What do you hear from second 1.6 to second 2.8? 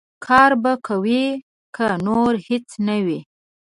که نور هېڅ